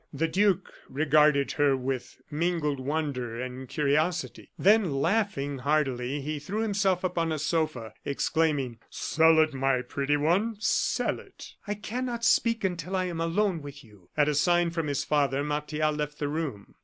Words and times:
The 0.11 0.27
duke 0.27 0.73
regarded 0.89 1.51
her 1.51 1.77
with 1.77 2.19
mingled 2.31 2.79
wonder 2.79 3.39
and 3.39 3.69
curiosity; 3.69 4.49
then, 4.57 4.95
laughing 4.95 5.59
heartily, 5.59 6.21
he 6.21 6.39
threw 6.39 6.61
himself 6.61 7.03
upon 7.03 7.31
a 7.31 7.37
sofa, 7.37 7.93
exclaiming: 8.03 8.79
"Sell 8.89 9.37
it, 9.37 9.53
my 9.53 9.83
pretty 9.83 10.17
one 10.17 10.55
sell 10.59 11.19
it!" 11.19 11.53
"I 11.67 11.75
cannot 11.75 12.25
speak 12.25 12.63
until 12.63 12.95
I 12.95 13.05
am 13.05 13.21
alone 13.21 13.61
with 13.61 13.83
you." 13.83 14.09
At 14.17 14.27
a 14.27 14.33
sign 14.33 14.71
from 14.71 14.87
his 14.87 15.03
father, 15.03 15.43
Martial 15.43 15.91
left 15.91 16.17
the 16.17 16.29
room. 16.29 16.73